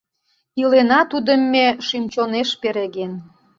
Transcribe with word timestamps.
Илена 0.61 0.99
тудым 1.11 1.41
ме 1.53 1.65
шӱм-чонеш 1.85 2.49
переген. 2.61 3.13